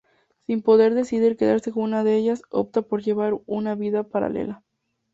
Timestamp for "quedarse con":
1.37-1.83